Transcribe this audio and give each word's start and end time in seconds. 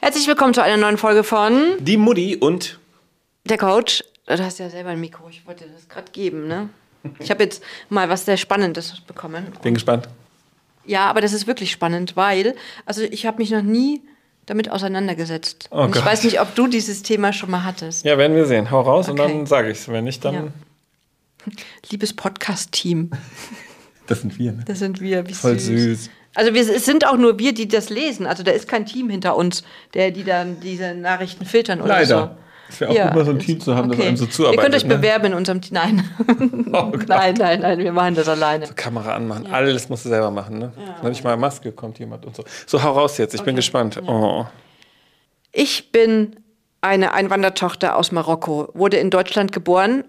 Herzlich 0.00 0.26
willkommen 0.26 0.54
zu 0.54 0.62
einer 0.62 0.76
neuen 0.76 0.96
Folge 0.96 1.24
von 1.24 1.74
Die 1.80 1.96
Mutti 1.96 2.36
und 2.36 2.78
Der 3.44 3.58
Coach. 3.58 4.02
Du 4.26 4.38
hast 4.38 4.58
ja 4.58 4.70
selber 4.70 4.90
ein 4.90 5.00
Mikro, 5.00 5.28
ich 5.28 5.44
wollte 5.46 5.64
dir 5.64 5.70
das 5.74 5.88
gerade 5.88 6.10
geben, 6.12 6.46
ne? 6.46 6.68
Ich 7.18 7.30
habe 7.30 7.42
jetzt 7.42 7.62
mal 7.88 8.08
was 8.08 8.24
sehr 8.26 8.36
Spannendes 8.36 9.00
bekommen. 9.06 9.46
bin 9.62 9.74
gespannt. 9.74 10.08
Ja, 10.86 11.06
aber 11.10 11.20
das 11.20 11.32
ist 11.32 11.46
wirklich 11.46 11.70
spannend, 11.70 12.16
weil, 12.16 12.54
also 12.86 13.02
ich 13.02 13.26
habe 13.26 13.38
mich 13.38 13.50
noch 13.50 13.62
nie 13.62 14.02
damit 14.46 14.70
auseinandergesetzt. 14.70 15.68
Oh 15.70 15.82
und 15.82 15.88
ich 15.90 15.94
Gott. 15.96 16.04
weiß 16.04 16.24
nicht, 16.24 16.40
ob 16.40 16.54
du 16.54 16.66
dieses 16.66 17.02
Thema 17.02 17.32
schon 17.32 17.50
mal 17.50 17.64
hattest. 17.64 18.04
Ja, 18.04 18.18
werden 18.18 18.36
wir 18.36 18.46
sehen. 18.46 18.70
Hau 18.70 18.80
raus 18.82 19.08
und 19.08 19.18
Okay. 19.18 19.32
dann 19.32 19.46
sage 19.46 19.70
ich 19.70 19.78
es. 19.78 19.88
Wenn 19.88 20.04
nicht, 20.04 20.24
dann. 20.24 20.34
Ja. 20.34 20.44
Liebes 21.90 22.12
Podcast-Team, 22.14 23.10
Das 24.06 24.20
sind 24.20 24.38
wir, 24.38 24.52
ne? 24.52 24.64
das 24.66 24.78
sind 24.78 25.00
wir. 25.00 25.26
Wie 25.28 25.34
Voll 25.34 25.58
süß. 25.58 26.10
Also 26.34 26.54
wir, 26.54 26.60
es 26.62 26.84
sind 26.84 27.06
auch 27.06 27.16
nur 27.16 27.38
wir, 27.38 27.52
die 27.52 27.66
das 27.66 27.90
lesen. 27.90 28.26
Also 28.26 28.42
da 28.42 28.52
ist 28.52 28.68
kein 28.68 28.86
Team 28.86 29.10
hinter 29.10 29.36
uns, 29.36 29.64
der 29.94 30.10
die 30.10 30.24
dann 30.24 30.60
diese 30.60 30.94
Nachrichten 30.94 31.44
filtern 31.44 31.80
oder 31.80 32.04
so. 32.04 32.14
Leider. 32.14 32.36
Es 32.68 32.80
wäre 32.80 32.90
auch 32.92 32.94
gut, 32.94 33.14
mal 33.16 33.24
so 33.24 33.30
ein 33.32 33.38
Team 33.40 33.60
zu 33.60 33.74
haben, 33.74 33.90
das 33.90 34.00
einem 34.00 34.16
so 34.16 34.26
zuarbeitet. 34.26 34.58
Ihr 34.58 34.62
könnt 34.62 34.74
euch 34.76 34.88
ne? 34.88 34.96
bewerben 34.96 35.24
in 35.26 35.34
unserem 35.34 35.60
Team. 35.60 35.74
Nein. 35.74 36.08
Oh 36.72 36.92
nein, 37.08 37.34
nein, 37.36 37.60
nein, 37.60 37.78
wir 37.80 37.90
machen 37.90 38.14
das 38.14 38.28
alleine. 38.28 38.68
Kamera 38.68 39.16
anmachen. 39.16 39.48
Alles 39.50 39.88
musst 39.88 40.04
du 40.04 40.08
selber 40.08 40.30
machen, 40.30 40.60
ne? 40.60 40.72
Dann 40.76 40.96
habe 40.98 41.10
ich 41.10 41.24
mal 41.24 41.36
Maske, 41.36 41.72
kommt 41.72 41.98
jemand 41.98 42.24
und 42.24 42.36
so. 42.36 42.44
So, 42.64 42.80
hau 42.80 42.92
raus 42.92 43.18
jetzt. 43.18 43.34
Ich 43.34 43.42
bin 43.42 43.56
gespannt. 43.56 44.00
Oh. 44.06 44.46
Ich 45.50 45.90
bin 45.90 46.36
eine 46.80 47.12
Einwandertochter 47.12 47.96
aus 47.96 48.12
Marokko, 48.12 48.68
wurde 48.72 48.98
in 48.98 49.10
Deutschland 49.10 49.50
geboren, 49.50 50.04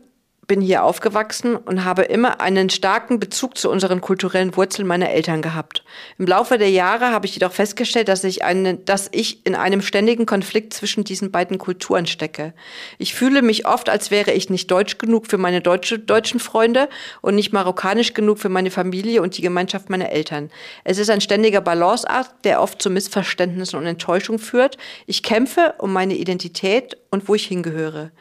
bin 0.52 0.60
hier 0.60 0.84
aufgewachsen 0.84 1.56
und 1.56 1.86
habe 1.86 2.02
immer 2.02 2.42
einen 2.42 2.70
starken 2.70 3.22
Bezug 3.22 3.58
zu 3.58 3.70
unseren 3.70 4.02
kulturellen 4.02 4.54
Wurzeln 4.58 4.86
meiner 4.86 5.10
Eltern 5.10 5.42
gehabt. 5.42 5.82
Im 6.18 6.26
Laufe 6.26 6.58
der 6.58 6.70
Jahre 6.70 7.12
habe 7.12 7.26
ich 7.26 7.34
jedoch 7.36 7.54
festgestellt, 7.54 8.10
dass 8.10 8.26
ich, 8.26 8.44
eine, 8.44 8.76
dass 8.76 9.08
ich 9.14 9.46
in 9.46 9.56
einem 9.56 9.82
ständigen 9.82 10.26
Konflikt 10.26 10.74
zwischen 10.74 11.06
diesen 11.06 11.32
beiden 11.32 11.58
Kulturen 11.58 12.06
stecke. 12.06 12.54
Ich 12.98 13.14
fühle 13.14 13.44
mich 13.44 13.66
oft, 13.66 13.88
als 13.88 14.12
wäre 14.12 14.34
ich 14.34 14.50
nicht 14.50 14.70
deutsch 14.70 14.98
genug 14.98 15.28
für 15.28 15.38
meine 15.38 15.62
deutsche, 15.62 15.98
deutschen 15.98 16.42
Freunde 16.42 16.90
und 17.22 17.36
nicht 17.36 17.54
marokkanisch 17.54 18.14
genug 18.14 18.38
für 18.38 18.50
meine 18.50 18.72
Familie 18.72 19.22
und 19.22 19.38
die 19.38 19.44
Gemeinschaft 19.44 19.90
meiner 19.90 20.10
Eltern. 20.10 20.50
Es 20.84 20.98
ist 20.98 21.10
ein 21.10 21.22
ständiger 21.22 21.62
Balanceakt, 21.62 22.44
der 22.44 22.62
oft 22.62 22.82
zu 22.82 22.90
Missverständnissen 22.90 23.80
und 23.80 23.86
Enttäuschung 23.86 24.38
führt. 24.38 24.78
Ich 25.06 25.24
kämpfe 25.24 25.76
um 25.78 25.94
meine 25.94 26.16
Identität 26.16 26.98
und 27.10 27.30
wo 27.30 27.36
ich 27.36 27.46
hingehöre. 27.46 28.12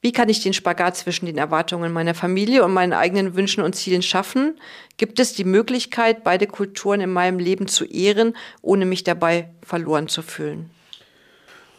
Wie 0.00 0.12
kann 0.12 0.28
ich 0.28 0.42
den 0.42 0.52
Spagat 0.52 0.96
zwischen 0.96 1.26
den 1.26 1.38
Erwartungen 1.38 1.92
meiner 1.92 2.14
Familie 2.14 2.64
und 2.64 2.72
meinen 2.72 2.92
eigenen 2.92 3.34
Wünschen 3.34 3.62
und 3.62 3.74
Zielen 3.74 4.02
schaffen? 4.02 4.58
Gibt 4.98 5.18
es 5.18 5.32
die 5.32 5.44
Möglichkeit, 5.44 6.22
beide 6.22 6.46
Kulturen 6.46 7.00
in 7.00 7.10
meinem 7.10 7.38
Leben 7.38 7.66
zu 7.66 7.84
ehren, 7.84 8.36
ohne 8.62 8.84
mich 8.84 9.04
dabei 9.04 9.50
verloren 9.62 10.08
zu 10.08 10.22
fühlen? 10.22 10.70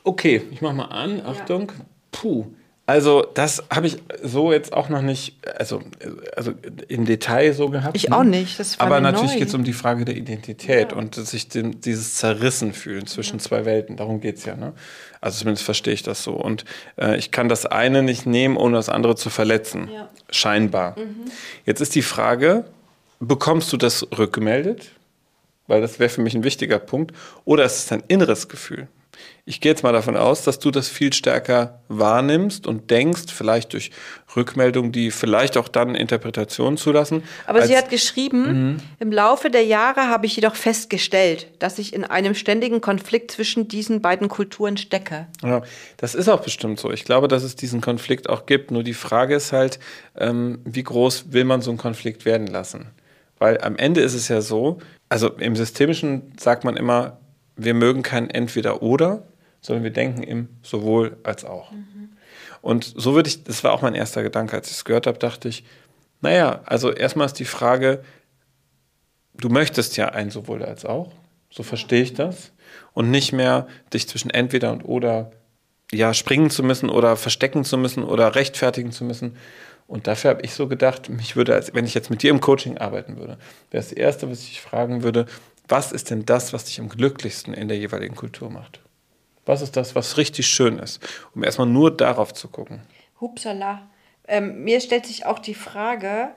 Okay, 0.03 0.41
ich 0.51 0.61
mach 0.61 0.73
mal 0.73 0.85
an. 0.85 1.21
Achtung. 1.25 1.71
Puh. 2.11 2.47
Also, 2.89 3.27
das 3.33 3.65
habe 3.69 3.87
ich 3.87 3.97
so 4.23 4.53
jetzt 4.53 4.71
auch 4.71 4.87
noch 4.87 5.01
nicht, 5.01 5.35
also, 5.57 5.81
also 6.37 6.53
im 6.87 7.03
Detail 7.03 7.51
so 7.51 7.69
gehabt. 7.69 7.97
Ich 7.97 8.07
ne? 8.07 8.15
auch 8.15 8.23
nicht, 8.23 8.57
das 8.57 8.79
war 8.79 8.87
Aber 8.87 9.01
natürlich 9.01 9.35
geht 9.35 9.49
es 9.49 9.53
um 9.53 9.65
die 9.65 9.73
Frage 9.73 10.05
der 10.05 10.15
Identität 10.15 10.93
und 10.93 11.15
sich 11.15 11.49
dem, 11.49 11.81
dieses 11.81 12.15
Zerrissen 12.15 12.71
fühlen 12.71 13.05
zwischen 13.05 13.41
zwei 13.41 13.65
Welten. 13.65 13.97
Darum 13.97 14.21
geht 14.21 14.37
es 14.37 14.45
ja. 14.45 14.55
Ne? 14.55 14.71
Also 15.19 15.39
zumindest 15.39 15.65
verstehe 15.65 15.93
ich 15.93 16.03
das 16.03 16.23
so. 16.23 16.31
Und 16.31 16.63
äh, 16.95 17.17
ich 17.17 17.31
kann 17.31 17.49
das 17.49 17.65
eine 17.65 18.03
nicht 18.03 18.25
nehmen, 18.25 18.55
ohne 18.55 18.77
das 18.77 18.87
andere 18.87 19.17
zu 19.17 19.29
verletzen. 19.29 19.89
Ja. 19.93 20.07
Scheinbar. 20.29 20.95
Jetzt 21.65 21.81
ist 21.81 21.93
die 21.93 22.01
Frage, 22.01 22.63
bekommst 23.19 23.73
du 23.73 23.75
das 23.75 24.07
rückgemeldet? 24.17 24.91
Weil 25.67 25.81
das 25.81 25.99
wäre 25.99 26.09
für 26.09 26.21
mich 26.21 26.35
ein 26.35 26.45
wichtiger 26.45 26.79
Punkt. 26.79 27.13
Oder 27.43 27.65
ist 27.65 27.79
es 27.79 27.87
dein 27.87 28.01
inneres 28.07 28.47
Gefühl? 28.47 28.87
Ich 29.45 29.61
gehe 29.61 29.71
jetzt 29.71 29.83
mal 29.83 29.93
davon 29.93 30.17
aus, 30.17 30.43
dass 30.43 30.59
du 30.59 30.71
das 30.71 30.89
viel 30.89 31.13
stärker 31.13 31.79
wahrnimmst 31.87 32.67
und 32.67 32.91
denkst, 32.91 33.31
vielleicht 33.33 33.73
durch 33.73 33.91
Rückmeldungen, 34.35 34.91
die 34.91 35.09
vielleicht 35.09 35.57
auch 35.57 35.69
dann 35.69 35.95
Interpretationen 35.95 36.77
zulassen. 36.77 37.23
Aber 37.45 37.65
sie 37.65 37.77
hat 37.77 37.89
geschrieben, 37.89 38.81
im 38.99 39.11
Laufe 39.11 39.49
der 39.49 39.63
Jahre 39.63 40.09
habe 40.09 40.25
ich 40.25 40.35
jedoch 40.35 40.55
festgestellt, 40.55 41.47
dass 41.59 41.79
ich 41.79 41.93
in 41.93 42.03
einem 42.03 42.35
ständigen 42.35 42.81
Konflikt 42.81 43.31
zwischen 43.31 43.67
diesen 43.67 44.01
beiden 44.01 44.27
Kulturen 44.27 44.75
stecke. 44.75 45.27
Ja, 45.41 45.61
das 45.95 46.13
ist 46.13 46.27
auch 46.27 46.41
bestimmt 46.41 46.79
so. 46.79 46.91
Ich 46.91 47.05
glaube, 47.05 47.27
dass 47.27 47.43
es 47.43 47.55
diesen 47.55 47.79
Konflikt 47.79 48.29
auch 48.29 48.45
gibt. 48.45 48.71
Nur 48.71 48.83
die 48.83 48.93
Frage 48.93 49.35
ist 49.35 49.53
halt, 49.53 49.79
ähm, 50.17 50.59
wie 50.65 50.83
groß 50.83 51.31
will 51.31 51.45
man 51.45 51.61
so 51.61 51.71
einen 51.71 51.77
Konflikt 51.77 52.25
werden 52.25 52.47
lassen? 52.47 52.87
Weil 53.39 53.61
am 53.61 53.77
Ende 53.77 54.01
ist 54.01 54.13
es 54.13 54.27
ja 54.27 54.41
so, 54.41 54.79
also 55.09 55.29
im 55.29 55.55
Systemischen 55.55 56.33
sagt 56.37 56.63
man 56.63 56.75
immer, 56.75 57.17
wir 57.57 57.73
mögen 57.73 58.03
kein 58.03 58.29
Entweder-Oder, 58.29 59.23
sondern 59.61 59.83
wir 59.83 59.91
denken 59.91 60.23
im 60.23 60.49
sowohl 60.61 61.17
als 61.23 61.43
auch. 61.43 61.71
Und 62.61 62.93
so 62.95 63.15
würde 63.15 63.29
ich, 63.29 63.43
das 63.43 63.63
war 63.63 63.73
auch 63.73 63.81
mein 63.81 63.95
erster 63.95 64.23
Gedanke, 64.23 64.55
als 64.55 64.69
ich 64.69 64.77
es 64.77 64.85
gehört 64.85 65.07
habe, 65.07 65.17
dachte 65.17 65.49
ich, 65.49 65.63
naja, 66.21 66.61
also 66.65 66.91
erstmal 66.91 67.27
ist 67.27 67.39
die 67.39 67.45
Frage, 67.45 68.03
du 69.35 69.49
möchtest 69.49 69.97
ja 69.97 70.09
ein 70.09 70.31
sowohl 70.31 70.63
als 70.63 70.85
auch, 70.85 71.11
so 71.49 71.63
verstehe 71.63 72.01
ich 72.01 72.13
das, 72.13 72.51
und 72.93 73.11
nicht 73.11 73.33
mehr 73.33 73.67
dich 73.93 74.07
zwischen 74.07 74.31
entweder 74.31 74.71
und 74.71 74.83
oder 74.83 75.31
ja, 75.91 76.13
springen 76.13 76.49
zu 76.49 76.63
müssen 76.63 76.89
oder 76.89 77.15
verstecken 77.15 77.63
zu 77.63 77.77
müssen 77.77 78.03
oder 78.03 78.35
rechtfertigen 78.35 78.91
zu 78.91 79.05
müssen. 79.05 79.37
Und 79.87 80.07
dafür 80.07 80.31
habe 80.31 80.41
ich 80.41 80.53
so 80.53 80.67
gedacht, 80.67 81.07
mich 81.07 81.37
würde, 81.37 81.53
als 81.53 81.73
wenn 81.73 81.85
ich 81.85 81.93
jetzt 81.93 82.09
mit 82.09 82.21
dir 82.21 82.31
im 82.31 82.41
Coaching 82.41 82.77
arbeiten 82.77 83.15
würde, 83.15 83.37
wäre 83.71 83.83
das 83.83 83.93
Erste, 83.93 84.29
was 84.29 84.39
ich 84.39 84.59
fragen 84.59 85.03
würde, 85.03 85.27
was 85.67 85.91
ist 85.91 86.09
denn 86.09 86.25
das, 86.25 86.53
was 86.53 86.65
dich 86.65 86.79
am 86.79 86.89
glücklichsten 86.89 87.53
in 87.53 87.67
der 87.67 87.77
jeweiligen 87.77 88.15
Kultur 88.15 88.49
macht? 88.49 88.81
Was 89.45 89.61
ist 89.61 89.75
das, 89.77 89.95
was 89.95 90.17
richtig 90.17 90.47
schön 90.47 90.77
ist? 90.79 90.99
Um 91.35 91.43
erstmal 91.43 91.67
nur 91.67 91.95
darauf 91.95 92.33
zu 92.33 92.47
gucken. 92.49 92.81
Hupsala. 93.21 93.87
Ähm, 94.27 94.63
mir 94.63 94.81
stellt 94.81 95.05
sich 95.05 95.25
auch 95.25 95.39
die 95.39 95.53
Frage. 95.55 96.29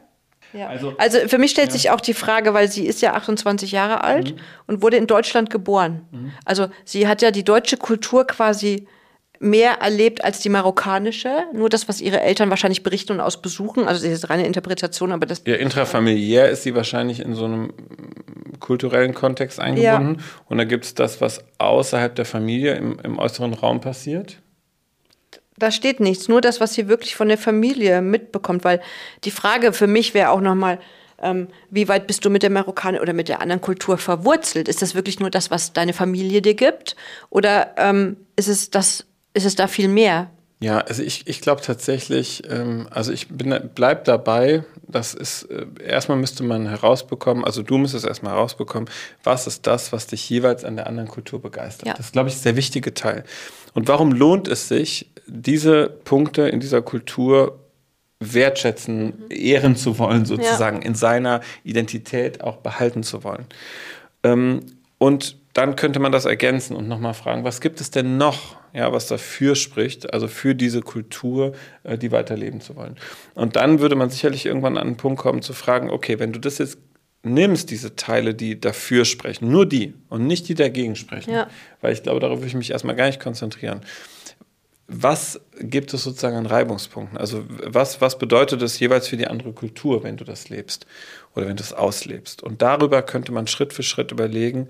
Ja. 0.52 0.68
Also, 0.68 0.94
Also- 0.98 1.18
für 1.28 1.38
mich 1.38 1.50
stellt 1.50 1.72
sich 1.72 1.90
auch 1.90 2.00
die 2.00 2.14
Frage, 2.14 2.54
weil 2.54 2.70
sie 2.70 2.86
ist 2.86 3.02
ja 3.02 3.14
28 3.14 3.72
Jahre 3.72 4.02
alt 4.04 4.34
und 4.66 4.82
wurde 4.82 4.96
in 4.96 5.06
Deutschland 5.06 5.50
geboren. 5.50 6.32
Also 6.44 6.68
sie 6.84 7.06
hat 7.08 7.20
ja 7.22 7.30
die 7.30 7.44
deutsche 7.44 7.76
Kultur 7.76 8.26
quasi 8.26 8.86
mehr 9.38 9.80
erlebt 9.80 10.22
als 10.24 10.40
die 10.40 10.48
marokkanische. 10.48 11.44
Nur 11.52 11.68
das, 11.68 11.88
was 11.88 12.00
ihre 12.00 12.20
Eltern 12.20 12.50
wahrscheinlich 12.50 12.82
berichten 12.82 13.12
und 13.12 13.20
aus 13.20 13.40
Besuchen. 13.40 13.88
Also 13.88 14.04
das 14.04 14.12
ist 14.12 14.28
reine 14.30 14.46
Interpretation, 14.46 15.12
aber 15.12 15.26
das 15.26 15.42
Ja, 15.46 15.54
intrafamiliär 15.56 16.48
ist 16.50 16.62
sie 16.64 16.74
wahrscheinlich 16.74 17.20
in 17.20 17.34
so 17.34 17.44
einem 17.46 17.72
kulturellen 18.60 19.14
Kontext 19.14 19.58
eingebunden. 19.58 20.22
Und 20.46 20.58
da 20.58 20.64
gibt 20.64 20.84
es 20.84 20.94
das, 20.94 21.20
was 21.20 21.42
außerhalb 21.58 22.14
der 22.14 22.24
Familie 22.24 22.74
im, 22.74 22.98
im 23.00 23.18
äußeren 23.18 23.54
Raum 23.54 23.80
passiert. 23.80 24.38
Da 25.56 25.70
steht 25.70 26.00
nichts, 26.00 26.28
nur 26.28 26.40
das, 26.40 26.60
was 26.60 26.74
sie 26.74 26.88
wirklich 26.88 27.16
von 27.16 27.28
der 27.28 27.38
Familie 27.38 28.00
mitbekommt. 28.00 28.64
Weil 28.64 28.80
die 29.24 29.30
Frage 29.30 29.72
für 29.72 29.86
mich 29.86 30.14
wäre 30.14 30.30
auch 30.30 30.40
nochmal, 30.40 30.78
ähm, 31.20 31.48
wie 31.70 31.88
weit 31.88 32.06
bist 32.06 32.24
du 32.24 32.30
mit 32.30 32.42
der 32.42 32.50
Marokkaner 32.50 33.02
oder 33.02 33.12
mit 33.12 33.28
der 33.28 33.40
anderen 33.42 33.60
Kultur 33.60 33.98
verwurzelt? 33.98 34.68
Ist 34.68 34.82
das 34.82 34.94
wirklich 34.94 35.20
nur 35.20 35.30
das, 35.30 35.50
was 35.50 35.72
deine 35.72 35.92
Familie 35.92 36.40
dir 36.40 36.54
gibt? 36.54 36.96
Oder 37.28 37.74
ähm, 37.76 38.16
ist, 38.36 38.48
es 38.48 38.70
das, 38.70 39.06
ist 39.34 39.44
es 39.44 39.54
da 39.54 39.66
viel 39.66 39.88
mehr? 39.88 40.30
Ja, 40.62 40.78
also 40.78 41.02
ich, 41.02 41.26
ich 41.26 41.40
glaube 41.40 41.62
tatsächlich, 41.62 42.42
ähm, 42.50 42.86
also 42.90 43.12
ich 43.12 43.28
bin, 43.28 43.70
bleib 43.74 44.04
dabei, 44.04 44.62
das 44.86 45.14
ist, 45.14 45.44
äh, 45.44 45.64
erstmal 45.82 46.18
müsste 46.18 46.42
man 46.42 46.68
herausbekommen, 46.68 47.44
also 47.44 47.62
du 47.62 47.78
müsstest 47.78 48.04
erstmal 48.04 48.34
herausbekommen, 48.34 48.88
was 49.24 49.46
ist 49.46 49.66
das, 49.66 49.90
was 49.90 50.06
dich 50.06 50.28
jeweils 50.28 50.64
an 50.64 50.76
der 50.76 50.86
anderen 50.86 51.08
Kultur 51.08 51.40
begeistert. 51.40 51.88
Ja. 51.88 51.94
Das, 51.94 52.12
glaube 52.12 52.28
ich, 52.28 52.34
ist 52.34 52.44
der 52.44 52.56
wichtige 52.56 52.92
Teil. 52.92 53.24
Und 53.72 53.88
warum 53.88 54.12
lohnt 54.12 54.48
es 54.48 54.68
sich, 54.68 55.10
diese 55.26 55.88
Punkte 55.88 56.42
in 56.48 56.60
dieser 56.60 56.82
Kultur 56.82 57.58
wertschätzen, 58.18 59.30
ehren 59.30 59.76
zu 59.76 59.98
wollen, 59.98 60.26
sozusagen, 60.26 60.82
in 60.82 60.94
seiner 60.94 61.40
Identität 61.64 62.42
auch 62.42 62.58
behalten 62.58 63.02
zu 63.02 63.24
wollen? 63.24 63.46
Ähm, 64.24 64.60
und 64.98 65.39
dann 65.52 65.74
könnte 65.76 65.98
man 65.98 66.12
das 66.12 66.24
ergänzen 66.26 66.76
und 66.76 66.88
nochmal 66.88 67.14
fragen, 67.14 67.44
was 67.44 67.60
gibt 67.60 67.80
es 67.80 67.90
denn 67.90 68.16
noch, 68.16 68.56
ja, 68.72 68.92
was 68.92 69.08
dafür 69.08 69.56
spricht, 69.56 70.12
also 70.12 70.28
für 70.28 70.54
diese 70.54 70.80
Kultur, 70.80 71.54
äh, 71.82 71.98
die 71.98 72.12
weiterleben 72.12 72.60
zu 72.60 72.76
wollen. 72.76 72.96
Und 73.34 73.56
dann 73.56 73.80
würde 73.80 73.96
man 73.96 74.10
sicherlich 74.10 74.46
irgendwann 74.46 74.78
an 74.78 74.88
den 74.88 74.96
Punkt 74.96 75.20
kommen 75.20 75.42
zu 75.42 75.52
fragen, 75.52 75.90
okay, 75.90 76.18
wenn 76.18 76.32
du 76.32 76.38
das 76.38 76.58
jetzt 76.58 76.78
nimmst, 77.22 77.70
diese 77.70 77.96
Teile, 77.96 78.32
die 78.34 78.60
dafür 78.60 79.04
sprechen, 79.04 79.50
nur 79.50 79.66
die 79.66 79.94
und 80.08 80.26
nicht 80.26 80.48
die 80.48 80.54
dagegen 80.54 80.96
sprechen, 80.96 81.32
Ja. 81.34 81.48
weil 81.80 81.92
ich 81.92 82.02
glaube, 82.02 82.20
darauf 82.20 82.38
würde 82.38 82.48
ich 82.48 82.54
mich 82.54 82.70
erstmal 82.70 82.96
gar 82.96 83.06
nicht 83.06 83.20
konzentrieren. 83.20 83.80
Was 84.92 85.40
gibt 85.60 85.94
es 85.94 86.02
sozusagen 86.02 86.36
an 86.36 86.46
Reibungspunkten? 86.46 87.16
Also 87.18 87.44
was, 87.48 88.00
was 88.00 88.18
bedeutet 88.18 88.62
es 88.62 88.80
jeweils 88.80 89.06
für 89.06 89.16
die 89.16 89.28
andere 89.28 89.52
Kultur, 89.52 90.02
wenn 90.02 90.16
du 90.16 90.24
das 90.24 90.48
lebst 90.48 90.86
oder 91.36 91.46
wenn 91.46 91.56
du 91.56 91.62
es 91.62 91.72
auslebst? 91.72 92.42
Und 92.42 92.62
darüber 92.62 93.02
könnte 93.02 93.30
man 93.30 93.46
Schritt 93.46 93.72
für 93.72 93.84
Schritt 93.84 94.10
überlegen, 94.10 94.66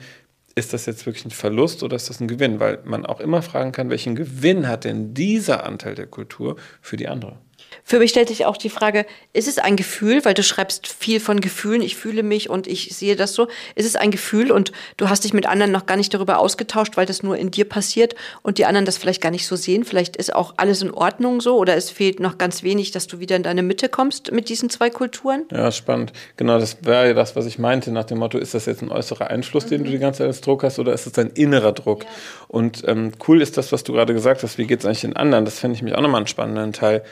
ist 0.54 0.72
das 0.72 0.86
jetzt 0.86 1.06
wirklich 1.06 1.24
ein 1.24 1.30
Verlust 1.30 1.82
oder 1.82 1.96
ist 1.96 2.10
das 2.10 2.20
ein 2.20 2.28
Gewinn? 2.28 2.60
Weil 2.60 2.80
man 2.84 3.06
auch 3.06 3.20
immer 3.20 3.42
fragen 3.42 3.72
kann, 3.72 3.90
welchen 3.90 4.14
Gewinn 4.14 4.68
hat 4.68 4.84
denn 4.84 5.14
dieser 5.14 5.64
Anteil 5.64 5.94
der 5.94 6.06
Kultur 6.06 6.56
für 6.80 6.96
die 6.96 7.08
andere? 7.08 7.38
Für 7.84 7.98
mich 7.98 8.10
stellt 8.10 8.28
sich 8.28 8.46
auch 8.46 8.56
die 8.56 8.70
Frage, 8.70 9.06
ist 9.32 9.48
es 9.48 9.58
ein 9.58 9.76
Gefühl, 9.76 10.24
weil 10.24 10.34
du 10.34 10.42
schreibst 10.42 10.86
viel 10.86 11.20
von 11.20 11.40
Gefühlen, 11.40 11.82
ich 11.82 11.96
fühle 11.96 12.22
mich 12.22 12.50
und 12.50 12.66
ich 12.66 12.94
sehe 12.94 13.16
das 13.16 13.34
so. 13.34 13.48
Ist 13.74 13.86
es 13.86 13.96
ein 13.96 14.10
Gefühl 14.10 14.52
und 14.52 14.72
du 14.96 15.08
hast 15.08 15.24
dich 15.24 15.32
mit 15.32 15.46
anderen 15.46 15.72
noch 15.72 15.86
gar 15.86 15.96
nicht 15.96 16.12
darüber 16.12 16.38
ausgetauscht, 16.38 16.96
weil 16.96 17.06
das 17.06 17.22
nur 17.22 17.36
in 17.36 17.50
dir 17.50 17.68
passiert 17.68 18.14
und 18.42 18.58
die 18.58 18.66
anderen 18.66 18.86
das 18.86 18.98
vielleicht 18.98 19.20
gar 19.20 19.30
nicht 19.30 19.46
so 19.46 19.56
sehen? 19.56 19.84
Vielleicht 19.84 20.16
ist 20.16 20.34
auch 20.34 20.54
alles 20.56 20.82
in 20.82 20.90
Ordnung 20.90 21.40
so 21.40 21.56
oder 21.56 21.76
es 21.76 21.90
fehlt 21.90 22.20
noch 22.20 22.38
ganz 22.38 22.62
wenig, 22.62 22.90
dass 22.90 23.06
du 23.06 23.18
wieder 23.18 23.36
in 23.36 23.42
deine 23.42 23.62
Mitte 23.62 23.88
kommst 23.88 24.32
mit 24.32 24.48
diesen 24.48 24.70
zwei 24.70 24.90
Kulturen? 24.90 25.44
Ja, 25.50 25.72
spannend. 25.72 26.12
Genau, 26.36 26.58
das 26.58 26.78
wäre 26.82 27.08
ja 27.08 27.14
das, 27.14 27.36
was 27.36 27.46
ich 27.46 27.58
meinte, 27.58 27.92
nach 27.92 28.04
dem 28.04 28.18
Motto, 28.18 28.38
ist 28.38 28.54
das 28.54 28.66
jetzt 28.66 28.82
ein 28.82 28.90
äußerer 28.90 29.28
Einfluss, 29.28 29.66
mhm. 29.66 29.70
den 29.70 29.84
du 29.84 29.90
die 29.90 29.98
ganze 29.98 30.18
Zeit 30.18 30.28
als 30.28 30.40
Druck 30.40 30.62
hast 30.62 30.78
oder 30.78 30.92
ist 30.92 31.06
es 31.06 31.18
ein 31.18 31.30
innerer 31.30 31.72
Druck? 31.72 32.04
Ja. 32.04 32.10
Und 32.48 32.82
ähm, 32.86 33.12
cool 33.28 33.42
ist 33.42 33.56
das, 33.56 33.72
was 33.72 33.84
du 33.84 33.92
gerade 33.92 34.12
gesagt 34.12 34.42
hast, 34.42 34.58
wie 34.58 34.66
geht 34.66 34.80
es 34.80 34.86
eigentlich 34.86 35.02
den 35.02 35.16
anderen? 35.16 35.44
Das 35.44 35.58
fände 35.58 35.76
ich 35.76 35.82
mich 35.82 35.94
auch 35.94 36.00
nochmal 36.00 36.18
einen 36.18 36.26
spannenden 36.26 36.72
Teil 36.72 37.02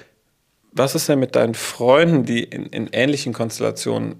was 0.73 0.94
ist 0.94 1.09
denn 1.09 1.19
mit 1.19 1.37
deinen 1.37 1.55
Freunden, 1.55 2.25
die 2.25 2.44
in, 2.44 2.67
in 2.67 2.88
ähnlichen 2.93 3.32
Konstellationen 3.32 4.17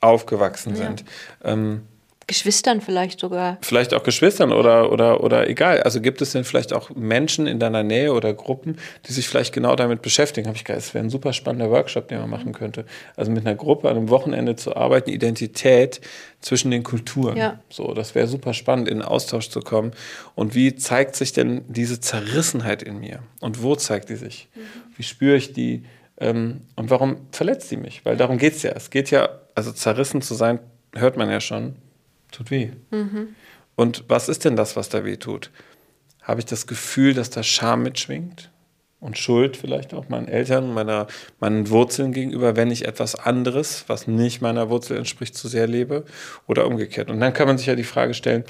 aufgewachsen 0.00 0.70
ja. 0.70 0.76
sind? 0.76 1.04
Ähm, 1.44 1.82
Geschwistern 2.30 2.80
vielleicht 2.80 3.18
sogar. 3.18 3.58
Vielleicht 3.60 3.92
auch 3.92 4.04
Geschwistern 4.04 4.52
oder, 4.52 4.92
oder, 4.92 5.24
oder 5.24 5.50
egal. 5.50 5.82
Also 5.82 6.00
gibt 6.00 6.22
es 6.22 6.30
denn 6.30 6.44
vielleicht 6.44 6.72
auch 6.72 6.90
Menschen 6.94 7.48
in 7.48 7.58
deiner 7.58 7.82
Nähe 7.82 8.12
oder 8.12 8.32
Gruppen, 8.32 8.78
die 9.08 9.12
sich 9.12 9.28
vielleicht 9.28 9.52
genau 9.52 9.74
damit 9.74 10.00
beschäftigen? 10.00 10.46
Habe 10.46 10.56
ich 10.56 10.62
gedacht, 10.64 10.80
es 10.80 10.94
wäre 10.94 11.04
ein 11.04 11.10
super 11.10 11.32
spannender 11.32 11.72
Workshop, 11.72 12.06
den 12.06 12.20
man 12.20 12.30
machen 12.30 12.52
könnte. 12.52 12.84
Also 13.16 13.32
mit 13.32 13.44
einer 13.44 13.56
Gruppe 13.56 13.90
an 13.90 13.96
einem 13.96 14.10
Wochenende 14.10 14.54
zu 14.54 14.76
arbeiten, 14.76 15.10
Identität 15.10 16.00
zwischen 16.40 16.70
den 16.70 16.84
Kulturen. 16.84 17.36
Ja. 17.36 17.58
So, 17.68 17.94
das 17.94 18.14
wäre 18.14 18.28
super 18.28 18.54
spannend, 18.54 18.86
in 18.88 19.02
Austausch 19.02 19.48
zu 19.48 19.58
kommen. 19.58 19.90
Und 20.36 20.54
wie 20.54 20.76
zeigt 20.76 21.16
sich 21.16 21.32
denn 21.32 21.64
diese 21.66 21.98
Zerrissenheit 21.98 22.80
in 22.84 23.00
mir? 23.00 23.24
Und 23.40 23.60
wo 23.64 23.74
zeigt 23.74 24.08
die 24.08 24.14
sich? 24.14 24.46
Mhm. 24.54 24.60
Wie 24.96 25.02
spüre 25.02 25.34
ich 25.34 25.52
die? 25.52 25.82
Ähm, 26.18 26.60
und 26.76 26.90
warum 26.90 27.16
verletzt 27.32 27.72
die 27.72 27.76
mich? 27.76 28.04
Weil 28.04 28.16
darum 28.16 28.38
geht 28.38 28.54
es 28.54 28.62
ja. 28.62 28.70
Es 28.70 28.90
geht 28.90 29.10
ja, 29.10 29.30
also 29.56 29.72
zerrissen 29.72 30.22
zu 30.22 30.34
sein, 30.34 30.60
hört 30.94 31.16
man 31.16 31.28
ja 31.28 31.40
schon 31.40 31.74
tut 32.30 32.50
weh. 32.50 32.70
Mhm. 32.90 33.34
Und 33.76 34.04
was 34.08 34.28
ist 34.28 34.44
denn 34.44 34.56
das, 34.56 34.76
was 34.76 34.88
da 34.88 35.04
weh 35.04 35.16
tut? 35.16 35.50
Habe 36.22 36.40
ich 36.40 36.46
das 36.46 36.66
Gefühl, 36.66 37.14
dass 37.14 37.30
da 37.30 37.42
Scham 37.42 37.82
mitschwingt? 37.82 38.50
Und 39.00 39.16
Schuld 39.16 39.56
vielleicht 39.56 39.94
auch 39.94 40.10
meinen 40.10 40.28
Eltern, 40.28 40.74
meiner, 40.74 41.06
meinen 41.40 41.70
Wurzeln 41.70 42.12
gegenüber, 42.12 42.54
wenn 42.54 42.70
ich 42.70 42.86
etwas 42.86 43.14
anderes, 43.14 43.84
was 43.86 44.06
nicht 44.06 44.42
meiner 44.42 44.68
Wurzel 44.68 44.98
entspricht, 44.98 45.34
zu 45.34 45.48
sehr 45.48 45.66
lebe 45.66 46.04
oder 46.46 46.66
umgekehrt. 46.66 47.10
Und 47.10 47.18
dann 47.18 47.32
kann 47.32 47.48
man 47.48 47.56
sich 47.56 47.66
ja 47.66 47.74
die 47.74 47.84
Frage 47.84 48.12
stellen, 48.12 48.44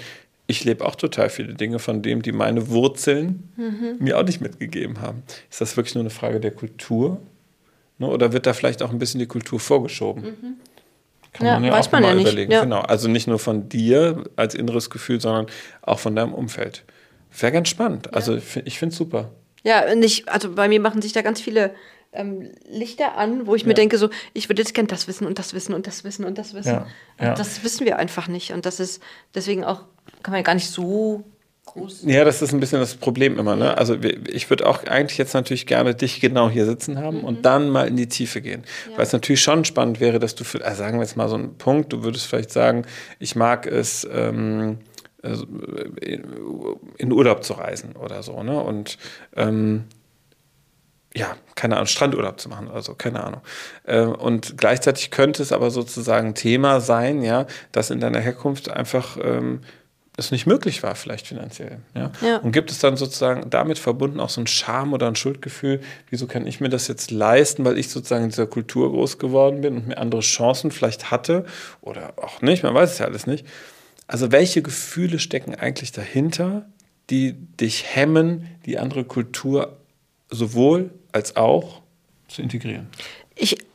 ich 0.49 0.65
lebe 0.65 0.85
auch 0.85 0.97
total 0.97 1.31
viele 1.31 1.55
Dinge 1.55 1.79
von 1.79 2.03
dem, 2.03 2.23
die 2.23 2.33
meine 2.33 2.69
Wurzeln 2.69 3.49
mhm. 3.57 3.97
mir 4.01 4.19
auch 4.19 4.25
nicht 4.25 4.41
mitgegeben 4.41 5.01
haben. 5.01 5.23
Ist 5.49 5.61
das 5.61 5.77
wirklich 5.77 5.95
nur 5.95 6.03
eine 6.03 6.11
Frage 6.11 6.41
der 6.41 6.51
Kultur? 6.51 7.21
Ne, 7.99 8.09
oder 8.09 8.33
wird 8.33 8.47
da 8.47 8.53
vielleicht 8.53 8.83
auch 8.83 8.91
ein 8.91 8.99
bisschen 8.99 9.21
die 9.21 9.27
Kultur 9.27 9.61
vorgeschoben? 9.61 10.25
Mhm. 10.25 10.57
Kann 11.33 11.47
ja, 11.47 11.55
man 11.55 11.65
ja 11.65 11.79
auch 11.79 11.93
man 11.93 12.03
mal 12.03 12.15
ja 12.15 12.21
überlegen. 12.21 12.53
Ja. 12.53 12.63
Genau. 12.63 12.81
Also 12.81 13.09
nicht 13.09 13.27
nur 13.27 13.39
von 13.39 13.69
dir 13.69 14.25
als 14.37 14.55
inneres 14.55 14.91
Gefühl, 14.91 15.21
sondern 15.21 15.47
auch 15.83 15.99
von 15.99 16.17
deinem 16.17 16.35
Umfeld. 16.35 16.85
Wäre 17.39 17.53
ganz 17.53 17.69
spannend. 17.69 18.13
Also 18.15 18.37
ich 18.37 18.79
finde 18.79 18.93
es 18.93 18.97
super. 18.97 19.31
Ja, 19.63 19.95
nicht, 19.95 20.29
also 20.29 20.55
bei 20.55 20.69
mir 20.69 20.81
machen 20.81 21.03
sich 21.03 21.13
da 21.13 21.23
ganz 21.23 21.41
viele 21.41 21.73
ähm, 22.13 22.51
Lichter 22.69 23.17
an, 23.17 23.47
wo 23.47 23.55
ich 23.55 23.67
mir 23.67 23.75
denke, 23.75 23.99
so, 23.99 24.11
ich 24.33 24.49
würde 24.49 24.63
jetzt 24.63 24.75
gerne 24.75 24.89
das 24.89 25.07
wissen 25.07 25.27
und 25.27 25.39
das 25.39 25.55
wissen 25.55 25.75
und 25.75 25.87
das 25.87 26.03
wissen 26.03 26.25
und 26.25 26.39
das 26.39 26.55
wissen. 26.55 26.83
Ja. 27.21 27.31
Und 27.31 27.39
das 27.39 27.63
wissen 27.63 27.87
wir 27.87 27.99
einfach 27.99 28.27
nicht. 28.27 28.53
Und 28.53 28.67
das 28.67 28.81
ist 28.81 29.03
deswegen 29.35 29.65
auch, 29.65 29.85
kann 30.23 30.33
man 30.33 30.41
ja 30.41 30.43
gar 30.43 30.55
nicht 30.55 30.71
so 30.71 31.25
groß. 31.73 32.03
Ja, 32.05 32.25
das 32.25 32.43
ist 32.43 32.53
ein 32.53 32.61
bisschen 32.61 32.81
das 32.81 32.95
Problem 32.95 33.39
immer. 33.39 33.57
Ne? 33.57 33.77
Also 33.77 33.97
ich 34.29 34.51
würde 34.51 34.67
auch 34.67 34.85
eigentlich 34.85 35.19
jetzt 35.19 35.35
natürlich 35.35 35.67
gerne 35.67 35.95
dich 35.95 36.21
genau 36.21 36.51
hier 36.51 36.67
sitzen 36.67 36.99
haben 36.99 37.19
mhm. 37.19 37.25
und 37.25 37.45
dann 37.45 37.71
mal 37.71 37.89
in 37.89 37.97
die 37.97 38.09
Tiefe 38.09 38.41
gehen. 38.41 38.65
Ja. 38.91 38.99
Weil 38.99 39.05
es 39.05 39.13
natürlich 39.13 39.41
schon 39.41 39.65
spannend 39.65 40.01
wäre, 40.01 40.19
dass 40.19 40.35
du, 40.35 40.45
für, 40.45 40.65
also 40.65 40.79
sagen 40.79 40.99
wir 40.99 41.03
jetzt 41.03 41.17
mal 41.17 41.29
so 41.29 41.37
einen 41.37 41.57
Punkt, 41.57 41.93
du 41.93 42.03
würdest 42.03 42.27
vielleicht 42.27 42.51
sagen, 42.51 42.85
ich 43.19 43.37
mag 43.37 43.67
es, 43.67 44.07
ähm, 44.13 44.79
also, 45.23 45.45
in 46.97 47.13
Urlaub 47.13 47.45
zu 47.45 47.53
reisen 47.53 47.95
oder 47.97 48.23
so. 48.23 48.43
Ne? 48.43 48.59
Und 48.59 48.97
ähm, 49.37 49.85
ja, 51.15 51.37
keine 51.57 51.77
Ahnung, 51.77 51.87
Strandurlaub 51.87 52.41
zu 52.41 52.49
machen 52.49 52.69
oder 52.69 52.83
so, 52.83 52.95
keine 52.95 53.25
Ahnung. 53.25 53.41
Äh, 53.85 54.03
und 54.03 54.57
gleichzeitig 54.57 55.11
könnte 55.11 55.43
es 55.43 55.53
aber 55.53 55.71
sozusagen 55.71 56.35
Thema 56.35 56.81
sein, 56.81 57.23
ja, 57.23 57.47
dass 57.73 57.91
in 57.91 58.01
deiner 58.01 58.21
Herkunft 58.21 58.71
einfach 58.71 59.19
ähm, 59.23 59.61
es 60.17 60.31
nicht 60.31 60.47
möglich 60.47 60.83
war, 60.83 60.95
vielleicht 60.95 61.27
finanziell. 61.27 61.79
Ja? 61.95 62.11
ja? 62.21 62.37
Und 62.39 62.53
gibt 62.53 62.71
es 62.71 62.79
dann 62.79 62.97
sozusagen 62.97 63.49
damit 63.49 63.79
verbunden 63.79 64.21
auch 64.21 64.29
so 64.29 64.41
ein 64.41 64.47
Scham 64.47 64.93
oder 64.93 65.07
ein 65.07 65.17
Schuldgefühl, 65.17 65.81
wieso 66.11 66.27
kann 66.27 66.47
ich 66.47 66.61
mir 66.61 66.69
das 66.69 66.89
jetzt 66.89 67.11
leisten, 67.11 67.65
weil 67.65 67.79
ich 67.79 67.89
sozusagen 67.89 68.25
in 68.25 68.31
dieser 68.31 68.47
Kultur 68.47 68.91
groß 68.91 69.19
geworden 69.19 69.61
bin 69.61 69.77
und 69.77 69.89
mir 69.89 69.99
andere 69.99 70.21
Chancen 70.21 70.71
vielleicht 70.71 71.11
hatte 71.11 71.45
oder 71.81 72.15
auch 72.17 72.43
nicht, 72.43 72.63
man 72.63 72.75
weiß 72.75 72.93
es 72.93 72.99
ja 72.99 73.07
alles 73.07 73.27
nicht. 73.27 73.47
Also 74.07 74.33
welche 74.33 74.61
Gefühle 74.61 75.19
stecken 75.19 75.55
eigentlich 75.55 75.93
dahinter, 75.93 76.67
die 77.11 77.33
dich 77.33 77.95
hemmen, 77.95 78.47
die 78.67 78.79
andere 78.79 79.05
Kultur 79.05 79.79
sowohl 80.31 80.91
als 81.13 81.37
auch 81.37 81.83
zu 82.29 82.43
integrieren? 82.43 82.89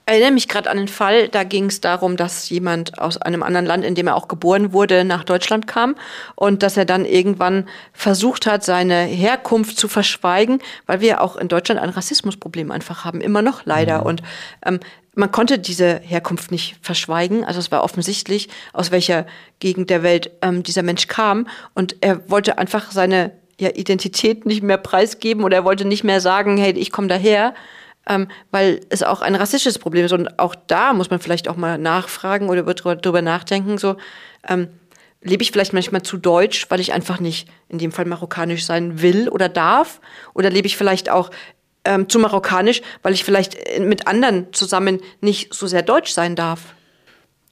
Erinnere 0.07 0.31
mich 0.31 0.47
gerade 0.47 0.69
an 0.69 0.77
den 0.77 0.87
Fall, 0.87 1.29
da 1.29 1.43
ging 1.43 1.65
es 1.65 1.81
darum, 1.81 2.15
dass 2.15 2.47
jemand 2.49 2.99
aus 2.99 3.17
einem 3.17 3.41
anderen 3.41 3.65
Land, 3.65 3.83
in 3.83 3.95
dem 3.95 4.05
er 4.05 4.15
auch 4.15 4.27
geboren 4.27 4.71
wurde, 4.71 5.03
nach 5.03 5.23
Deutschland 5.23 5.65
kam 5.65 5.95
und 6.35 6.61
dass 6.61 6.77
er 6.77 6.85
dann 6.85 7.05
irgendwann 7.05 7.67
versucht 7.91 8.45
hat, 8.45 8.63
seine 8.63 9.01
Herkunft 9.03 9.79
zu 9.79 9.87
verschweigen, 9.87 10.59
weil 10.85 11.01
wir 11.01 11.21
auch 11.21 11.37
in 11.37 11.47
Deutschland 11.47 11.81
ein 11.81 11.89
Rassismusproblem 11.89 12.69
einfach 12.69 13.03
haben, 13.03 13.19
immer 13.19 13.41
noch 13.41 13.65
leider. 13.65 14.01
Mhm. 14.01 14.05
Und 14.05 14.23
ähm, 14.63 14.79
man 15.15 15.31
konnte 15.31 15.57
diese 15.57 15.99
Herkunft 16.03 16.51
nicht 16.51 16.75
verschweigen. 16.81 17.43
Also 17.43 17.59
es 17.59 17.71
war 17.71 17.83
offensichtlich, 17.83 18.49
aus 18.73 18.91
welcher 18.91 19.25
Gegend 19.59 19.89
der 19.89 20.03
Welt 20.03 20.29
ähm, 20.43 20.61
dieser 20.61 20.83
Mensch 20.83 21.07
kam. 21.07 21.47
Und 21.73 21.95
er 22.01 22.29
wollte 22.29 22.59
einfach 22.59 22.91
seine 22.91 23.31
ja, 23.59 23.69
Identität 23.69 24.45
nicht 24.45 24.61
mehr 24.61 24.77
preisgeben 24.77 25.43
oder 25.43 25.57
er 25.57 25.65
wollte 25.65 25.85
nicht 25.85 26.03
mehr 26.03 26.21
sagen, 26.21 26.57
hey, 26.57 26.73
ich 26.73 26.91
komme 26.91 27.07
daher 27.07 27.55
ähm, 28.07 28.27
weil 28.51 28.81
es 28.89 29.03
auch 29.03 29.21
ein 29.21 29.35
rassistisches 29.35 29.79
Problem 29.79 30.05
ist. 30.05 30.11
Und 30.11 30.39
auch 30.39 30.55
da 30.67 30.93
muss 30.93 31.09
man 31.09 31.19
vielleicht 31.19 31.47
auch 31.47 31.57
mal 31.57 31.77
nachfragen 31.77 32.49
oder 32.49 32.63
darüber 32.63 33.21
nachdenken, 33.21 33.77
so, 33.77 33.97
ähm, 34.47 34.69
lebe 35.21 35.41
ich 35.41 35.51
vielleicht 35.51 35.73
manchmal 35.73 36.03
zu 36.03 36.17
deutsch, 36.17 36.67
weil 36.69 36.79
ich 36.79 36.93
einfach 36.93 37.19
nicht 37.19 37.49
in 37.67 37.79
dem 37.79 37.91
Fall 37.91 38.05
marokkanisch 38.05 38.63
sein 38.63 39.01
will 39.01 39.27
oder 39.27 39.49
darf? 39.49 39.99
Oder 40.33 40.49
lebe 40.49 40.67
ich 40.67 40.77
vielleicht 40.77 41.09
auch 41.09 41.31
ähm, 41.83 42.07
zu 42.07 42.19
marokkanisch, 42.19 42.81
weil 43.01 43.13
ich 43.13 43.23
vielleicht 43.23 43.57
mit 43.79 44.07
anderen 44.07 44.53
zusammen 44.53 45.01
nicht 45.21 45.53
so 45.53 45.65
sehr 45.65 45.81
deutsch 45.81 46.11
sein 46.11 46.35
darf? 46.35 46.75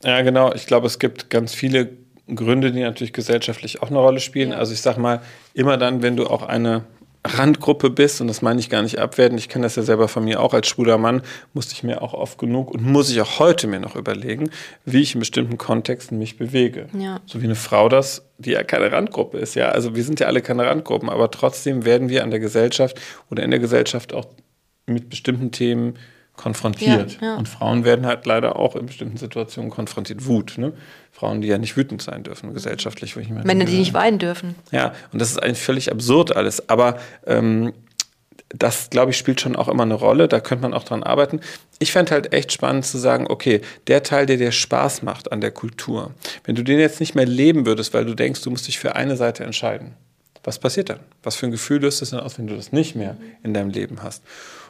Ja, 0.04 0.22
genau. 0.22 0.54
Ich 0.54 0.68
glaube, 0.68 0.86
es 0.86 1.00
gibt 1.00 1.30
ganz 1.30 1.54
viele 1.54 1.98
Gründe, 2.34 2.72
die 2.72 2.82
natürlich 2.82 3.14
gesellschaftlich 3.14 3.82
auch 3.82 3.90
eine 3.90 4.00
Rolle 4.00 4.20
spielen. 4.20 4.52
Ja. 4.52 4.58
Also 4.58 4.74
ich 4.74 4.82
sag 4.82 4.98
mal, 4.98 5.22
immer 5.54 5.78
dann, 5.78 6.04
wenn 6.04 6.16
du 6.16 6.28
auch 6.28 6.44
eine 6.44 6.84
Randgruppe 7.26 7.90
bist, 7.90 8.20
und 8.20 8.28
das 8.28 8.42
meine 8.42 8.60
ich 8.60 8.70
gar 8.70 8.82
nicht 8.82 9.00
abwerten, 9.00 9.38
ich 9.38 9.48
kenne 9.48 9.64
das 9.64 9.76
ja 9.76 9.84
selber 9.84 10.08
von 10.08 10.26
mir 10.26 10.42
auch 10.42 10.54
als 10.54 10.68
schwuler 10.68 10.98
Mann, 10.98 11.22
musste 11.54 11.74
ich 11.74 11.84
mir 11.84 12.02
auch 12.02 12.14
oft 12.14 12.38
genug 12.38 12.72
und 12.72 12.84
muss 12.84 13.10
ich 13.10 13.22
auch 13.22 13.40
heute 13.40 13.68
mir 13.68 13.80
noch 13.80 13.96
überlegen, 13.96 14.50
wie 14.86 15.02
ich 15.02 15.14
in 15.14 15.20
bestimmten 15.20 15.58
Kontexten 15.58 16.18
mich 16.18 16.38
bewege. 16.38 16.88
Ja. 16.98 17.22
So 17.26 17.42
wie 17.42 17.46
eine 17.46 17.56
Frau 17.56 17.88
das, 17.88 18.26
die 18.38 18.52
ja 18.52 18.64
keine 18.64 18.92
Randgruppe 18.92 19.38
ist, 19.38 19.56
ja. 19.56 19.70
Also 19.70 19.96
wir 19.96 20.04
sind 20.04 20.20
ja 20.20 20.28
alle 20.28 20.42
keine 20.42 20.66
Randgruppen, 20.66 21.10
aber 21.10 21.32
trotzdem 21.32 21.86
werden 21.86 22.10
wir 22.10 22.24
an 22.24 22.32
der 22.32 22.42
Gesellschaft 22.42 23.00
oder 23.32 23.44
in 23.44 23.52
der 23.52 23.60
Gesellschaft 23.60 24.14
auch 24.14 24.26
mit 24.86 25.10
bestimmten 25.10 25.52
Themen 25.52 25.98
konfrontiert. 26.36 27.20
Ja, 27.22 27.28
ja. 27.28 27.36
Und 27.36 27.48
Frauen 27.48 27.86
werden 27.86 28.06
halt 28.06 28.26
leider 28.26 28.58
auch 28.58 28.76
in 28.76 28.88
bestimmten 28.88 29.18
Situationen 29.18 29.70
konfrontiert. 29.70 30.26
Wut, 30.26 30.58
ne? 30.58 30.74
Frauen, 31.12 31.42
die 31.42 31.48
ja 31.48 31.58
nicht 31.58 31.78
wütend 31.78 32.02
sein 32.02 32.24
dürfen, 32.24 32.54
gesellschaftlich. 32.54 33.16
Wo 33.16 33.20
ich 33.20 33.30
Männer, 33.30 33.44
denke, 33.44 33.66
die 33.66 33.78
nicht 33.78 33.94
weinen 33.94 34.20
dürfen. 34.20 34.56
Ja, 34.72 34.94
und 35.12 35.22
das 35.22 35.30
ist 35.30 35.42
eigentlich 35.42 35.62
völlig 35.62 35.92
absurd 35.92 36.36
alles. 36.36 36.70
Aber 36.70 36.98
ähm, 37.28 37.74
das, 38.50 38.90
glaube 38.90 39.12
ich, 39.12 39.18
spielt 39.18 39.42
schon 39.42 39.56
auch 39.56 39.68
immer 39.68 39.84
eine 39.84 39.94
Rolle. 39.96 40.28
Da 40.28 40.40
könnte 40.40 40.64
man 40.64 40.74
auch 40.74 40.84
dran 40.84 41.04
arbeiten. 41.04 41.40
Ich 41.80 41.92
fände 41.92 42.12
halt 42.12 42.34
echt 42.34 42.52
spannend 42.52 42.86
zu 42.86 42.98
sagen, 42.98 43.28
okay, 43.30 43.62
der 43.88 44.04
Teil, 44.04 44.26
der 44.26 44.38
dir 44.38 44.52
Spaß 44.52 45.02
macht 45.02 45.32
an 45.32 45.42
der 45.42 45.52
Kultur, 45.52 46.12
wenn 46.46 46.56
du 46.56 46.64
den 46.64 46.80
jetzt 46.80 47.00
nicht 47.00 47.16
mehr 47.16 47.26
leben 47.26 47.66
würdest, 47.66 47.94
weil 47.94 48.06
du 48.06 48.14
denkst, 48.16 48.42
du 48.42 48.52
musst 48.52 48.68
dich 48.68 48.80
für 48.80 48.96
eine 48.96 49.18
Seite 49.18 49.44
entscheiden, 49.44 49.94
was 50.44 50.60
passiert 50.60 50.90
dann? 50.90 51.00
Was 51.24 51.36
für 51.36 51.46
ein 51.46 51.52
Gefühl 51.52 51.82
löst 51.82 52.02
es 52.02 52.12
denn 52.12 52.20
aus, 52.20 52.38
wenn 52.38 52.48
du 52.48 52.56
das 52.56 52.72
nicht 52.72 52.96
mehr 52.96 53.18
in 53.44 53.54
deinem 53.54 53.70
Leben 53.70 54.04
hast? 54.04 54.24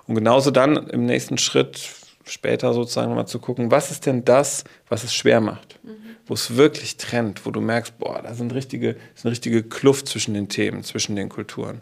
Und 0.07 0.15
genauso 0.15 0.51
dann 0.51 0.75
im 0.89 1.05
nächsten 1.05 1.37
Schritt 1.37 1.89
später 2.25 2.73
sozusagen 2.73 3.13
mal 3.13 3.25
zu 3.25 3.39
gucken, 3.39 3.71
was 3.71 3.91
ist 3.91 4.05
denn 4.05 4.23
das, 4.23 4.63
was 4.87 5.03
es 5.03 5.13
schwer 5.13 5.41
macht? 5.41 5.79
Mhm. 5.83 5.95
Wo 6.25 6.33
es 6.35 6.55
wirklich 6.55 6.97
trennt, 6.97 7.45
wo 7.45 7.51
du 7.51 7.59
merkst, 7.59 7.97
boah, 7.97 8.21
da 8.21 8.33
sind 8.33 8.53
richtige, 8.53 8.95
ist 9.15 9.25
eine 9.25 9.31
richtige 9.31 9.63
Kluft 9.63 10.07
zwischen 10.07 10.33
den 10.33 10.47
Themen, 10.47 10.83
zwischen 10.83 11.15
den 11.15 11.29
Kulturen. 11.29 11.81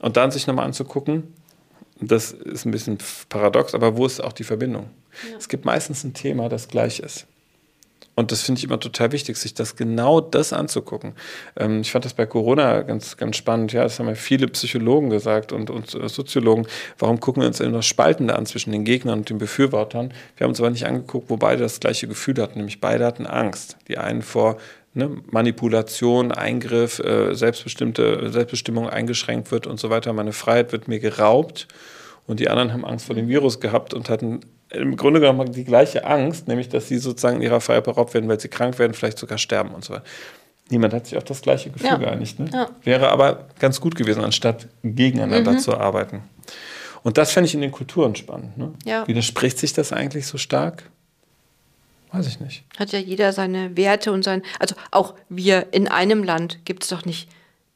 Und 0.00 0.16
dann 0.16 0.30
sich 0.30 0.46
nochmal 0.46 0.66
anzugucken, 0.66 1.34
das 2.00 2.32
ist 2.32 2.64
ein 2.64 2.70
bisschen 2.70 2.98
paradox, 3.28 3.74
aber 3.74 3.96
wo 3.96 4.06
ist 4.06 4.20
auch 4.20 4.32
die 4.32 4.44
Verbindung? 4.44 4.90
Ja. 5.30 5.36
Es 5.36 5.48
gibt 5.48 5.64
meistens 5.64 6.04
ein 6.04 6.14
Thema, 6.14 6.48
das 6.48 6.68
gleich 6.68 7.00
ist. 7.00 7.26
Und 8.18 8.32
das 8.32 8.42
finde 8.42 8.58
ich 8.58 8.64
immer 8.64 8.80
total 8.80 9.12
wichtig, 9.12 9.36
sich 9.36 9.54
das 9.54 9.76
genau 9.76 10.20
das 10.20 10.52
anzugucken. 10.52 11.12
Ähm, 11.56 11.82
ich 11.82 11.92
fand 11.92 12.04
das 12.04 12.14
bei 12.14 12.26
Corona 12.26 12.82
ganz, 12.82 13.16
ganz 13.16 13.36
spannend. 13.36 13.72
Ja, 13.72 13.84
das 13.84 14.00
haben 14.00 14.08
ja 14.08 14.16
viele 14.16 14.48
Psychologen 14.48 15.08
gesagt 15.08 15.52
und, 15.52 15.70
und 15.70 15.88
Soziologen. 15.88 16.66
Warum 16.98 17.20
gucken 17.20 17.44
wir 17.44 17.46
uns 17.46 17.60
immer 17.60 17.76
das 17.76 17.86
Spaltende 17.86 18.34
an 18.34 18.44
zwischen 18.44 18.72
den 18.72 18.82
Gegnern 18.82 19.20
und 19.20 19.30
den 19.30 19.38
Befürwortern? 19.38 20.12
Wir 20.36 20.44
haben 20.44 20.50
uns 20.50 20.58
aber 20.58 20.70
nicht 20.70 20.84
angeguckt, 20.84 21.30
wo 21.30 21.36
beide 21.36 21.62
das 21.62 21.78
gleiche 21.78 22.08
Gefühl 22.08 22.42
hatten, 22.42 22.58
nämlich 22.58 22.80
beide 22.80 23.06
hatten 23.06 23.24
Angst. 23.24 23.76
Die 23.86 23.98
einen 23.98 24.22
vor 24.22 24.56
ne, 24.94 25.22
Manipulation, 25.30 26.32
Eingriff, 26.32 26.98
äh, 26.98 27.36
selbstbestimmte 27.36 28.32
Selbstbestimmung 28.32 28.88
eingeschränkt 28.88 29.52
wird 29.52 29.68
und 29.68 29.78
so 29.78 29.90
weiter. 29.90 30.12
Meine 30.12 30.32
Freiheit 30.32 30.72
wird 30.72 30.88
mir 30.88 30.98
geraubt. 30.98 31.68
Und 32.26 32.40
die 32.40 32.50
anderen 32.50 32.72
haben 32.72 32.84
Angst 32.84 33.06
vor 33.06 33.14
dem 33.14 33.28
Virus 33.28 33.60
gehabt 33.60 33.94
und 33.94 34.10
hatten 34.10 34.40
im 34.70 34.96
Grunde 34.96 35.20
genommen 35.20 35.52
die 35.52 35.64
gleiche 35.64 36.04
Angst, 36.04 36.48
nämlich 36.48 36.68
dass 36.68 36.88
sie 36.88 36.98
sozusagen 36.98 37.40
ihrer 37.40 37.60
Freiheit 37.60 37.84
beraubt 37.84 38.14
werden, 38.14 38.28
weil 38.28 38.40
sie 38.40 38.48
krank 38.48 38.78
werden, 38.78 38.94
vielleicht 38.94 39.18
sogar 39.18 39.38
sterben 39.38 39.70
und 39.70 39.84
so 39.84 39.94
weiter. 39.94 40.04
Niemand 40.70 40.92
hat 40.92 41.06
sich 41.06 41.16
auf 41.16 41.24
das 41.24 41.40
gleiche 41.40 41.70
Gefühl 41.70 41.88
ja. 41.88 41.96
geeinigt. 41.96 42.38
Ne? 42.38 42.50
Ja. 42.52 42.68
Wäre 42.84 43.08
aber 43.08 43.46
ganz 43.58 43.80
gut 43.80 43.94
gewesen, 43.94 44.22
anstatt 44.22 44.68
gegeneinander 44.82 45.52
mhm. 45.52 45.58
zu 45.58 45.78
arbeiten. 45.78 46.22
Und 47.02 47.16
das 47.16 47.32
fände 47.32 47.48
ich 47.48 47.54
in 47.54 47.62
den 47.62 47.72
Kulturen 47.72 48.14
spannend. 48.16 48.58
Ne? 48.58 48.72
Ja. 48.84 49.08
Widerspricht 49.08 49.58
sich 49.58 49.72
das 49.72 49.92
eigentlich 49.92 50.26
so 50.26 50.36
stark? 50.36 50.90
Weiß 52.12 52.26
ich 52.26 52.40
nicht. 52.40 52.64
Hat 52.78 52.92
ja 52.92 52.98
jeder 52.98 53.32
seine 53.32 53.76
Werte 53.76 54.12
und 54.12 54.24
sein. 54.24 54.42
Also 54.58 54.74
auch 54.90 55.14
wir 55.28 55.68
in 55.72 55.88
einem 55.88 56.22
Land 56.22 56.64
gibt 56.64 56.82
es 56.82 56.90
doch 56.90 57.04
nicht 57.04 57.28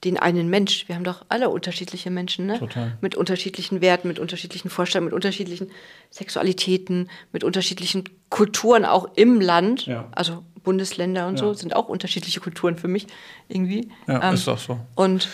den 0.04 0.18
einen 0.18 0.48
Mensch. 0.50 0.88
Wir 0.88 0.96
haben 0.96 1.04
doch 1.04 1.24
alle 1.28 1.48
unterschiedliche 1.48 2.10
Menschen, 2.10 2.46
ne? 2.46 2.58
Total. 2.58 2.96
Mit 3.00 3.14
unterschiedlichen 3.14 3.80
Werten, 3.80 4.08
mit 4.08 4.18
unterschiedlichen 4.18 4.68
Vorstellungen, 4.68 5.06
mit 5.06 5.14
unterschiedlichen 5.14 5.70
Sexualitäten, 6.10 7.08
mit 7.32 7.44
unterschiedlichen 7.44 8.04
Kulturen 8.28 8.84
auch 8.84 9.08
im 9.14 9.40
Land. 9.40 9.86
Ja. 9.86 10.08
Also 10.12 10.42
Bundesländer 10.62 11.26
und 11.26 11.40
ja. 11.40 11.46
so 11.46 11.54
sind 11.54 11.74
auch 11.74 11.88
unterschiedliche 11.88 12.40
Kulturen 12.40 12.76
für 12.76 12.88
mich 12.88 13.06
irgendwie. 13.48 13.88
Ja, 14.06 14.28
ähm, 14.28 14.34
ist 14.34 14.46
doch 14.46 14.58
so. 14.58 14.78
Und 14.94 15.28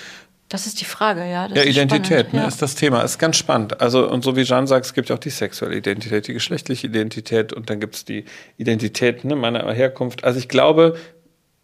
das 0.49 0.67
ist 0.67 0.81
die 0.81 0.87
Frage, 0.87 1.21
ja. 1.21 1.47
ja, 1.47 1.63
Identität 1.63 2.33
ne, 2.33 2.41
ja. 2.41 2.49
ist 2.49 2.63
das 2.63 2.75
Thema. 2.75 3.03
Ist 3.03 3.19
ganz 3.19 3.37
spannend. 3.37 3.83
Also, 3.83 4.11
und 4.11 4.25
so 4.25 4.35
wie 4.35 4.45
Jean 4.45 4.67
sagt, 4.67 4.87
es 4.87 4.95
gibt 4.95 5.11
ja 5.11 5.17
auch 5.17 5.21
die 5.21 5.31
sexuelle 5.31 5.77
Identität, 5.77 6.27
die 6.27 6.33
geschlechtliche 6.33 6.87
Identität 6.87 7.53
und 7.53 7.69
dann 7.69 7.81
gibt 7.81 7.97
es 7.97 8.05
die 8.07 8.25
Identität 8.57 9.25
ne, 9.25 9.37
meiner 9.37 9.71
Herkunft. 9.73 10.25
Also, 10.25 10.39
ich 10.39 10.49
glaube, 10.49 10.97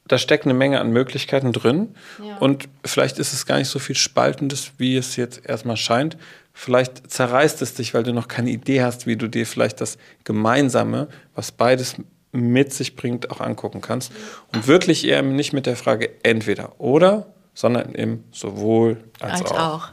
da 0.07 0.19
steckt 0.19 0.45
eine 0.45 0.55
Menge 0.55 0.81
an 0.81 0.91
Möglichkeiten 0.91 1.53
drin. 1.53 1.95
Ja. 2.23 2.37
Und 2.39 2.69
vielleicht 2.85 3.19
ist 3.19 3.33
es 3.33 3.47
gar 3.47 3.59
nicht 3.59 3.69
so 3.69 3.79
viel 3.79 3.97
Spaltendes, 3.97 4.73
wie 4.77 4.97
es 4.97 5.17
jetzt 5.17 5.47
erstmal 5.47 5.77
scheint. 5.77 6.17
Vielleicht 6.53 7.11
zerreißt 7.11 7.63
es 7.63 7.75
dich, 7.75 7.95
weil 7.95 8.03
du 8.03 8.13
noch 8.13 8.29
keine 8.29 8.51
Idee 8.51 8.83
hast, 8.83 9.07
wie 9.07 9.17
du 9.17 9.29
dir 9.29 9.47
vielleicht 9.47 9.81
das 9.81 9.99
Gemeinsame, 10.25 11.09
was 11.35 11.53
beides 11.53 11.97
mit 12.33 12.73
sich 12.73 12.97
bringt, 12.97 13.31
auch 13.31 13.41
angucken 13.41 13.81
kannst. 13.81 14.13
Und 14.53 14.67
wirklich 14.67 15.07
eher 15.07 15.23
nicht 15.23 15.53
mit 15.53 15.67
der 15.67 15.77
Frage 15.77 16.11
entweder 16.23 16.79
oder, 16.81 17.27
sondern 17.55 17.95
im 17.95 18.25
sowohl 18.31 19.03
als, 19.21 19.41
als 19.41 19.53
auch. 19.53 19.59
auch. 19.59 19.89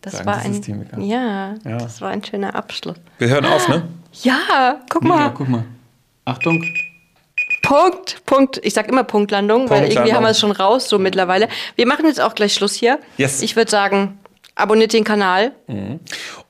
Das 0.00 0.14
Sagen 0.14 0.26
war 0.26 0.36
ein, 0.36 1.02
ja, 1.02 1.54
ja, 1.64 1.78
das 1.78 2.02
war 2.02 2.10
ein 2.10 2.22
schöner 2.22 2.54
Abschluss. 2.54 2.96
Wir 3.16 3.28
hören 3.28 3.46
auf, 3.46 3.68
ne? 3.68 3.88
Ja, 4.22 4.80
guck 4.90 5.02
mal. 5.02 5.18
Ja, 5.18 5.28
guck 5.30 5.48
mal. 5.48 5.64
Achtung. 6.26 6.62
Punkt, 7.64 8.24
Punkt. 8.26 8.60
Ich 8.62 8.74
sag 8.74 8.88
immer 8.88 9.04
Punktlandung, 9.04 9.60
Punktlandung. 9.60 9.88
weil 9.88 9.92
irgendwie 9.92 10.14
haben 10.14 10.22
wir 10.22 10.30
es 10.30 10.40
schon 10.40 10.52
raus 10.52 10.88
so 10.88 10.98
mittlerweile. 10.98 11.48
Wir 11.76 11.86
machen 11.86 12.06
jetzt 12.06 12.20
auch 12.20 12.34
gleich 12.34 12.54
Schluss 12.54 12.74
hier. 12.74 12.98
Yes. 13.16 13.42
Ich 13.42 13.56
würde 13.56 13.70
sagen, 13.70 14.18
abonniert 14.54 14.92
den 14.92 15.04
Kanal. 15.04 15.52
Mhm. 15.66 16.00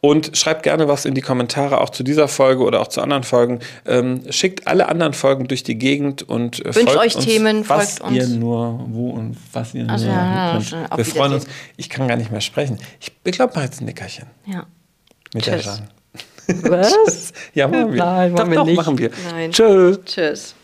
Und 0.01 0.37
schreibt 0.37 0.63
gerne 0.63 0.89
was 0.89 1.05
in 1.05 1.15
die 1.15 1.21
Kommentare, 1.21 1.81
auch 1.81 1.91
zu 1.91 2.03
dieser 2.03 2.29
Folge 2.29 2.63
oder 2.63 2.81
auch 2.81 2.89
zu 2.89 3.01
anderen 3.01 3.23
Folgen. 3.23 3.61
Ähm, 3.87 4.23
schickt 4.31 4.67
alle 4.67 4.89
anderen 4.89 5.15
Folgen 5.15 5.49
durch 5.49 5.63
die 5.63 5.77
Gegend 5.77 6.23
und 6.23 6.65
äh, 6.65 6.75
Wünscht 6.75 6.97
euch 6.97 7.17
uns, 7.17 7.25
Themen, 7.25 7.69
was 7.69 7.99
folgt 7.99 8.15
ihr 8.15 8.27
nur, 8.27 8.85
wo 8.89 9.11
und 9.11 9.37
was 9.53 9.75
ihr 9.75 9.89
also, 9.89 10.07
nur 10.07 10.15
ja, 10.15 10.53
könnt. 10.53 10.97
Wir 10.97 11.05
freuen 11.05 11.33
uns. 11.35 11.47
Ich 11.77 11.89
kann 11.89 12.09
gar 12.09 12.17
nicht 12.17 12.31
mehr 12.31 12.43
sprechen. 12.43 12.79
Ich, 13.01 13.13
ich 13.25 13.33
glaube 13.33 13.55
mal 13.55 13.65
jetzt 13.65 13.81
ein 13.81 13.87
Nickerchen. 13.87 14.27
Ja. 14.47 14.67
Mit 15.33 15.45
Tschüss. 15.45 15.65
der 15.65 15.75
Jeanne. 15.75 15.89
Was? 16.47 17.33
ja, 17.55 17.67
machen 17.67 17.93
wir. 17.93 18.05
Nein, 18.05 18.33
machen 18.33 18.45
doch, 18.45 18.51
wir 18.51 18.57
doch, 18.57 18.67
nicht. 18.67 18.77
machen 18.77 18.99
wir. 18.99 19.11
Nein. 19.33 19.51
Tschüss. 19.51 20.01
Tschüss. 20.05 20.55